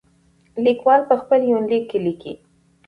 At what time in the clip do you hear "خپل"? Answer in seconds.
1.21-1.39